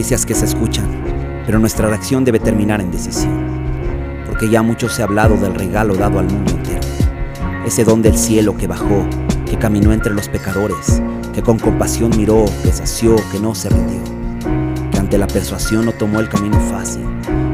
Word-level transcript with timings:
Noticias 0.00 0.24
que 0.24 0.34
se 0.34 0.46
escuchan, 0.46 0.88
pero 1.44 1.58
nuestra 1.58 1.86
reacción 1.86 2.24
debe 2.24 2.40
terminar 2.40 2.80
en 2.80 2.90
decisión. 2.90 3.60
Porque 4.24 4.48
ya 4.48 4.62
mucho 4.62 4.88
se 4.88 5.02
ha 5.02 5.04
hablado 5.04 5.36
del 5.36 5.54
regalo 5.54 5.94
dado 5.94 6.18
al 6.18 6.24
mundo 6.24 6.52
entero. 6.52 6.80
Ese 7.66 7.84
don 7.84 8.00
del 8.00 8.16
cielo 8.16 8.56
que 8.56 8.66
bajó, 8.66 9.06
que 9.44 9.58
caminó 9.58 9.92
entre 9.92 10.14
los 10.14 10.30
pecadores, 10.30 11.02
que 11.34 11.42
con 11.42 11.58
compasión 11.58 12.12
miró, 12.16 12.46
que 12.62 12.72
sació, 12.72 13.14
que 13.30 13.38
no 13.40 13.54
se 13.54 13.68
rindió. 13.68 14.00
Que 14.90 14.98
ante 14.98 15.18
la 15.18 15.26
persuasión 15.26 15.84
no 15.84 15.92
tomó 15.92 16.20
el 16.20 16.30
camino 16.30 16.58
fácil, 16.58 17.04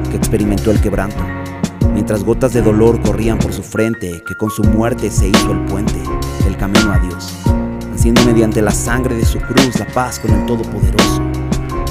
que 0.09 0.17
experimentó 0.17 0.71
el 0.71 0.81
quebranto. 0.81 1.25
Mientras 1.95 2.23
gotas 2.23 2.53
de 2.53 2.63
dolor 2.63 3.03
corrían 3.03 3.39
por 3.39 3.53
su 3.53 3.65
frente, 3.65 4.23
que 4.25 4.37
con 4.37 4.51
su 4.51 4.63
muerte 4.63 5.11
se 5.11 5.27
hizo 5.27 5.51
el 5.51 5.65
puente, 5.65 6.01
el 6.47 6.57
camino 6.57 6.93
a 6.93 7.01
Dios, 7.01 7.39
haciendo 7.93 8.25
mediante 8.25 8.63
la 8.63 8.71
sangre 8.71 9.17
de 9.17 9.25
su 9.25 9.41
cruz 9.41 9.81
la 9.81 9.87
paz 9.89 10.21
con 10.21 10.31
el 10.31 10.47
Todopoderoso 10.47 11.46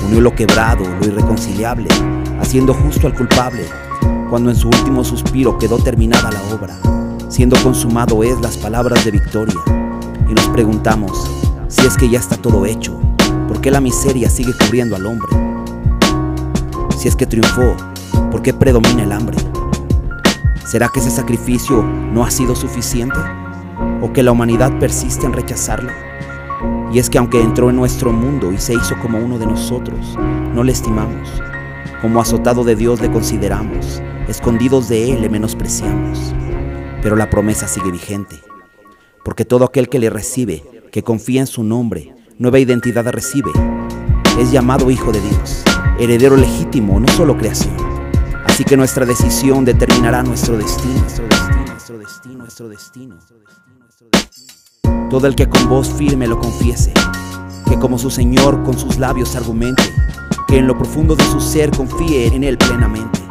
unió 0.06 0.22
lo 0.22 0.36
quebrado, 0.36 0.84
lo 1.00 1.08
irreconciliable, 1.08 1.90
haciendo 2.40 2.74
justo 2.74 3.08
al 3.08 3.14
culpable, 3.14 3.66
cuando 4.30 4.50
en 4.50 4.56
su 4.56 4.68
último 4.68 5.04
suspiro 5.04 5.58
quedó 5.58 5.78
terminada 5.78 6.32
la 6.32 6.42
obra, 6.56 6.76
siendo 7.30 7.58
consumado 7.62 8.24
es 8.24 8.40
las 8.42 8.58
palabras 8.58 9.04
de 9.04 9.12
victoria. 9.12 9.60
Y 10.30 10.34
nos 10.34 10.48
preguntamos, 10.50 11.30
si 11.68 11.86
es 11.86 11.98
que 11.98 12.10
ya 12.10 12.20
está 12.20 12.38
todo 12.38 12.66
hecho, 12.66 13.00
¿por 13.48 13.62
qué 13.62 13.72
la 13.72 13.82
miseria 13.82 14.30
sigue 14.30 14.54
cubriendo 14.54 14.96
al 14.96 15.06
hombre? 15.06 15.30
Si 16.98 17.08
es 17.08 17.16
que 17.16 17.26
triunfó, 17.26 17.76
¿por 18.32 18.42
qué 18.42 18.54
predomina 18.54 19.04
el 19.04 19.12
hambre? 19.12 19.38
¿Será 20.66 20.90
que 20.90 21.00
ese 21.00 21.12
sacrificio 21.12 21.84
no 21.84 22.24
ha 22.24 22.32
sido 22.32 22.56
suficiente? 22.56 23.20
¿O 24.02 24.14
que 24.14 24.24
la 24.24 24.32
humanidad 24.32 24.78
persiste 24.80 25.26
en 25.26 25.34
rechazarlo? 25.34 25.92
Y 26.92 27.00
es 27.00 27.10
que 27.10 27.18
aunque 27.18 27.42
entró 27.42 27.70
en 27.70 27.76
nuestro 27.76 28.12
mundo 28.12 28.52
y 28.52 28.58
se 28.58 28.74
hizo 28.74 28.98
como 29.02 29.18
uno 29.18 29.38
de 29.38 29.46
nosotros, 29.46 30.18
no 30.54 30.64
le 30.64 30.72
estimamos. 30.72 31.42
Como 32.02 32.22
azotado 32.22 32.64
de 32.64 32.76
Dios 32.76 33.02
le 33.02 33.12
consideramos, 33.12 34.02
escondidos 34.28 34.88
de 34.88 35.12
Él 35.12 35.22
le 35.22 35.30
menospreciamos. 35.30 36.34
Pero 37.02 37.16
la 37.16 37.30
promesa 37.30 37.68
sigue 37.68 37.92
vigente, 37.92 38.36
porque 39.24 39.46
todo 39.46 39.66
aquel 39.66 39.90
que 39.90 40.00
le 40.00 40.10
recibe, 40.10 40.64
que 40.92 41.04
confía 41.04 41.42
en 41.42 41.48
su 41.48 41.64
nombre, 41.64 42.16
nueva 42.38 42.60
identidad 42.60 43.06
recibe, 43.12 43.52
es 44.40 44.52
llamado 44.52 44.92
hijo 44.92 45.12
de 45.12 45.22
Dios, 45.22 45.64
heredero 46.00 46.36
legítimo, 46.38 47.00
no 47.00 47.08
solo 47.10 47.38
creación. 47.38 47.76
Así 48.46 48.64
que 48.64 48.78
nuestra 48.78 49.06
decisión 49.06 49.66
determinará 49.66 50.24
nuestro 50.24 50.58
destino, 50.58 51.00
nuestro 51.02 51.28
destino, 51.28 51.66
nuestro 51.66 51.98
destino, 52.00 52.38
nuestro 52.38 52.70
destino. 52.70 54.55
Todo 55.16 55.28
el 55.28 55.36
que 55.36 55.48
con 55.48 55.70
voz 55.70 55.88
firme 55.94 56.28
lo 56.28 56.38
confiese, 56.38 56.92
que 57.70 57.80
como 57.80 57.98
su 57.98 58.10
Señor 58.10 58.64
con 58.64 58.78
sus 58.78 58.98
labios 58.98 59.38
argumente, 59.38 59.82
que 60.46 60.58
en 60.58 60.68
lo 60.68 60.78
profundo 60.78 61.16
de 61.16 61.24
su 61.24 61.40
ser 61.40 61.72
confíe 61.72 62.28
en 62.36 62.44
Él 62.44 62.58
plenamente, 62.58 63.22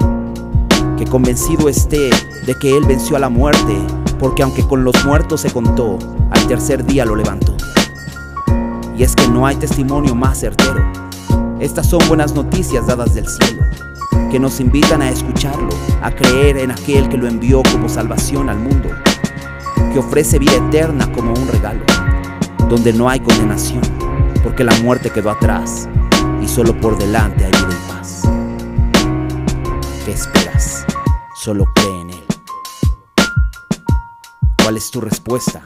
que 0.96 1.04
convencido 1.04 1.68
esté 1.68 2.08
de 2.46 2.54
que 2.58 2.74
Él 2.74 2.86
venció 2.86 3.16
a 3.16 3.18
la 3.18 3.28
muerte, 3.28 3.76
porque 4.18 4.42
aunque 4.42 4.66
con 4.66 4.82
los 4.82 5.04
muertos 5.04 5.42
se 5.42 5.50
contó, 5.50 5.98
al 6.30 6.46
tercer 6.46 6.86
día 6.86 7.04
lo 7.04 7.16
levantó. 7.16 7.54
Y 8.96 9.02
es 9.02 9.14
que 9.14 9.28
no 9.28 9.46
hay 9.46 9.56
testimonio 9.56 10.14
más 10.14 10.40
certero. 10.40 10.90
Estas 11.60 11.86
son 11.86 12.00
buenas 12.08 12.34
noticias 12.34 12.86
dadas 12.86 13.14
del 13.14 13.28
cielo, 13.28 13.62
que 14.30 14.40
nos 14.40 14.58
invitan 14.58 15.02
a 15.02 15.10
escucharlo, 15.10 15.68
a 16.00 16.10
creer 16.12 16.56
en 16.56 16.70
aquel 16.70 17.10
que 17.10 17.18
lo 17.18 17.28
envió 17.28 17.62
como 17.70 17.90
salvación 17.90 18.48
al 18.48 18.58
mundo 18.58 18.88
que 19.94 20.00
ofrece 20.00 20.40
vida 20.40 20.56
eterna 20.56 21.10
como 21.12 21.32
un 21.32 21.46
regalo, 21.46 21.84
donde 22.68 22.92
no 22.92 23.08
hay 23.08 23.20
condenación, 23.20 23.80
porque 24.42 24.64
la 24.64 24.74
muerte 24.80 25.08
quedó 25.08 25.30
atrás 25.30 25.88
y 26.42 26.48
solo 26.48 26.78
por 26.80 26.98
delante 26.98 27.44
hay 27.44 27.52
vida 27.52 27.68
y 27.70 27.88
paz. 27.88 28.22
¿Qué 30.04 30.10
esperas? 30.10 30.84
Solo 31.36 31.64
cree 31.76 32.00
en 32.00 32.10
Él. 32.10 32.24
¿Cuál 34.60 34.78
es 34.78 34.90
tu 34.90 35.00
respuesta? 35.00 35.60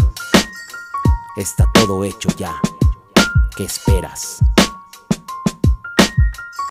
Está 1.39 1.65
todo 1.73 2.05
hecho 2.05 2.29
ya. 2.37 2.53
¿Qué 3.57 3.65
esperas? 3.65 4.41